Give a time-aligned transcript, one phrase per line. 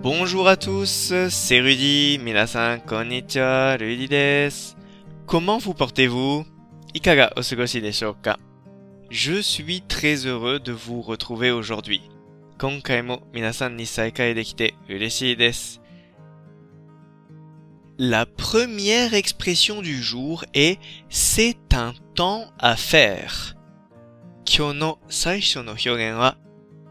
[0.00, 4.48] Bonjour à tous, c'est Rudy, minasan konnichiwa, Rudy des.
[5.26, 6.46] Comment vous portez-vous?
[6.94, 8.14] Ikaga osugoshi desho
[9.10, 12.00] Je suis très heureux de vous retrouver aujourd'hui.
[12.58, 14.72] Konkai mo minasan ni saikai dekite.
[17.98, 20.78] La première expression du jour est
[21.08, 23.56] c'est un temps à faire.
[24.44, 26.36] Kyo no saisho no hyogen wa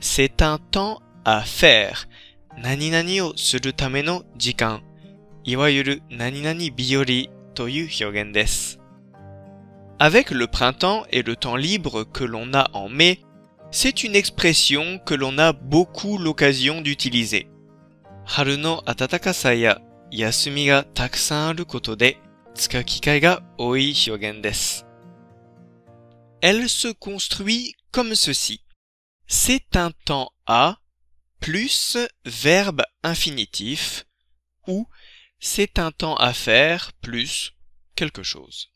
[0.00, 2.06] c'est un temps à faire.
[2.57, 4.83] 何々をするための時間。
[5.43, 7.05] いわゆる何々日和
[7.53, 8.79] という表現です。
[9.99, 13.19] Avec le printemps et le temps libre que l'on a en mai,
[13.71, 17.47] c'est une expression que l'on a beaucoup l'occasion d'utiliser.
[18.25, 19.79] 春の暖かさや
[20.11, 22.17] 休みがたくさんあることで
[22.55, 24.85] 使う機会が多い表現です。
[26.41, 28.61] Elle se construit comme ceci.
[29.27, 30.78] C'est un temps à
[31.40, 34.06] plus verbe infinitif
[34.66, 34.86] ou
[35.40, 37.52] c'est un temps à faire plus
[37.96, 38.70] quelque chose.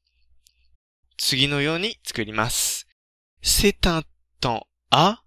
[3.42, 4.02] C'est un
[4.40, 5.18] temps à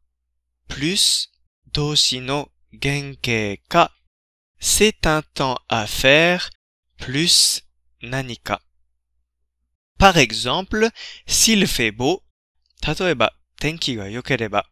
[0.67, 1.31] plus
[1.65, 2.51] doshi no
[3.69, 3.91] ka.
[4.59, 6.49] C'est un temps à faire
[6.97, 7.61] plus
[8.01, 8.59] nanika.
[9.97, 10.89] Par exemple,
[11.25, 12.23] s'il fait beau,
[12.81, 14.65] tatoeba tenki ga yokereba.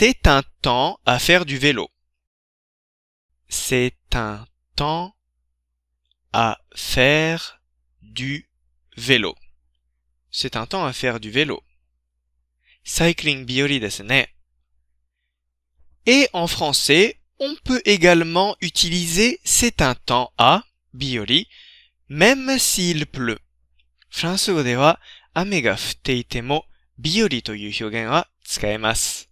[0.00, 1.88] c'est un temps à faire du vélo.
[3.48, 5.16] C'est un temps
[6.32, 7.60] à faire
[8.02, 8.48] du
[8.96, 9.34] vélo.
[10.30, 11.62] C'est un temps à faire du vélo.
[12.84, 14.24] Cycling biori desu ne.
[16.06, 21.48] Et en français, on peut également utiliser c'est un temps à biori,
[22.08, 23.40] même s'il pleut.
[24.10, 25.00] フランス語では
[25.34, 26.64] 雨が降っていても
[26.98, 29.28] ビオリという表現は使えます。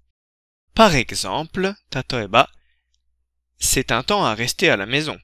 [0.75, 2.51] Par exemple, 例えば
[3.59, 5.19] c'est un temps à rester à la maison.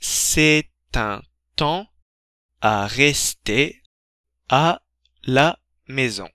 [0.00, 1.22] C'est un
[1.54, 1.88] temps
[2.60, 3.82] à rester
[4.48, 4.82] à
[5.22, 6.28] la maison.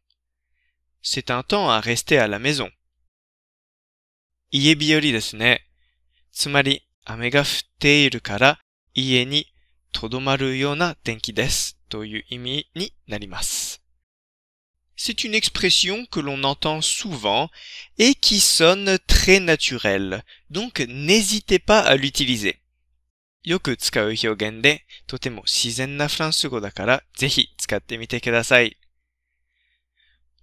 [1.01, 2.69] C'est un temps à rester à la maison.
[4.49, 5.67] 家日和ですね。
[6.31, 7.45] つまり、雨が降っ
[7.79, 8.59] ているから
[8.93, 9.47] 家に
[9.91, 11.77] とどまるような天気です。
[11.89, 13.60] という意味になります。
[14.95, 17.49] C'est une expression que l'on entend souvent
[17.97, 20.23] et qui sonne très naturelle.
[20.49, 22.59] Donc n'hésitez pas à l'utiliser.
[23.43, 28.77] よく使う表現で、とても自然なフランス語だから、ぜひ使ってみてください。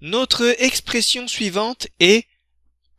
[0.00, 2.26] Notre expression suivante est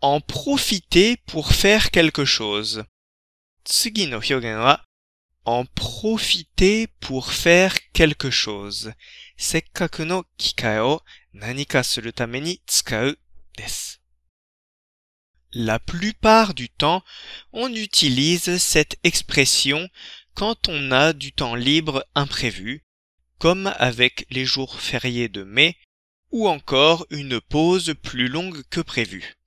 [0.01, 2.85] en profiter pour faire quelque chose.
[3.63, 4.85] 次の表現は
[5.45, 8.93] en profiter pour faire quelque chose.
[9.37, 13.19] せっかくの機会を何かするために使う
[13.57, 14.01] です。
[15.51, 17.03] La plupart du temps,
[17.53, 19.89] on utilise cette expression
[20.33, 22.83] quand on a du temps libre imprévu,
[23.39, 25.77] comme avec les jours fériés de mai,
[26.31, 29.37] ou encore une pause plus longue que prévu.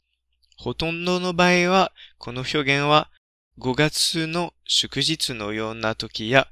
[0.57, 3.11] ほとんどの場合は、この表現は
[3.59, 6.49] 5月の祝日のような時や、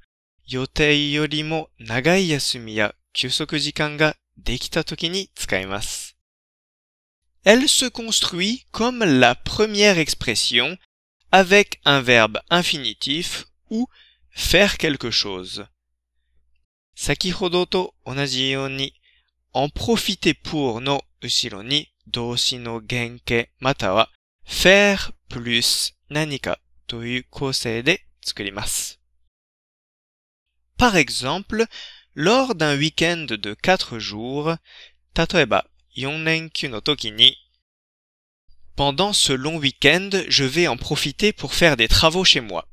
[0.49, 6.17] 予定よりも長い休みや休息時間ができた時に使います。
[7.45, 10.77] Elle se construit comme la première expression
[11.31, 13.89] avec un verbe infinitif ou
[14.31, 15.67] faire quelque chose.
[16.97, 18.95] 先ほどと同じように
[19.53, 24.11] en profiter pour の後ろに動詞の原型または
[24.45, 24.97] faire
[25.29, 26.59] plus 何か
[26.91, 29.01] という構成で作ります。
[30.79, 31.67] Par exemple,
[32.15, 34.59] lors d'un week-end de 4 jours,
[35.15, 37.37] 例えば4連休の時に
[38.77, 42.69] Pendant ce long week-end, je vais en profiter pour faire des travaux chez moi.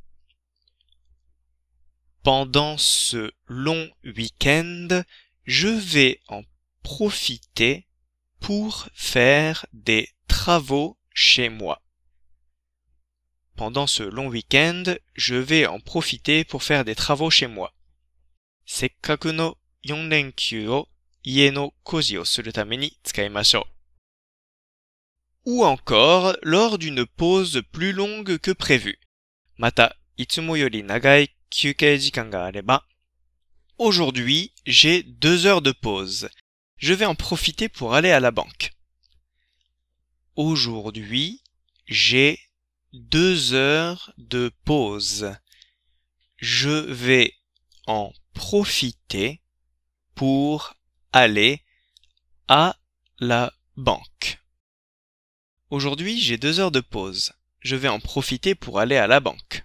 [2.23, 5.03] Pendant ce long week-end,
[5.45, 6.43] je vais en
[6.83, 7.87] profiter
[8.41, 11.81] pour faire des travaux chez moi.
[13.57, 14.83] Pendant ce long week-end,
[15.15, 17.73] je vais en profiter pour faire des travaux chez moi.
[18.65, 20.87] せっかくの4連休を
[21.23, 23.67] 家の工事をするために使いましょ
[25.45, 25.51] う。
[25.51, 28.97] Ou encore lors d'une pause plus longue que prévu.
[29.57, 32.85] また、いつもより長い休憩時間があれば、
[33.77, 36.29] Aujourd'hui, j'ai deux heures de pause.
[36.77, 38.71] Je vais en profiter pour aller à la banque.
[40.35, 41.41] Aujourd'hui,
[41.87, 42.39] j'ai
[42.93, 45.35] deux heures de pause.
[46.37, 47.33] Je vais
[47.87, 49.41] en profiter
[50.15, 50.75] pour
[51.11, 51.61] aller
[52.47, 52.77] à
[53.19, 54.39] la banque.
[55.69, 57.33] Aujourd'hui, j'ai deux heures de pause.
[57.63, 59.63] je vais en profiter pour aller à la banque.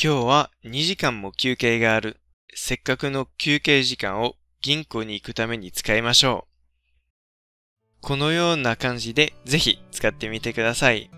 [0.00, 2.20] 今日は2時間も休憩がある。
[2.54, 8.00] せっかくの休憩時間を銀行に行くために使いましょう。
[8.00, 11.10] このような感じでぜひ使ってみてください。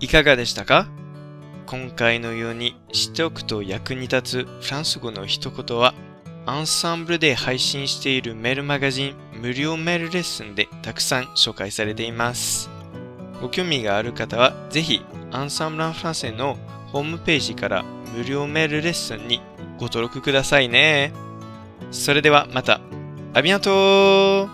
[0.00, 0.88] いかがでしたか？
[1.66, 5.92] 今回のように知っておくと役に立つフランス語の一言は
[6.46, 12.70] アンサンブルで配信しているメールマガジン無料メールレッスンでたくさん紹介されています。
[13.42, 16.56] ご興味がある方はぜひアンサンブランフランセの
[16.92, 17.84] ホームページから
[18.16, 19.42] 無料メールレッスンに
[19.78, 21.12] ご登録くださいね。
[21.90, 22.80] それではまた。
[23.34, 24.48] アビアント